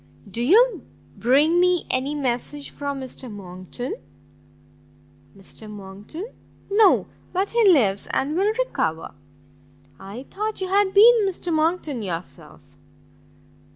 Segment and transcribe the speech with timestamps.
[0.27, 3.93] "Do you bring me any message from Mr Monckton?"
[5.31, 6.25] "From Mr Monckton?
[6.71, 9.13] no; but he lives and will recover."
[9.99, 12.79] "I thought you had been Mr Monckton yourself."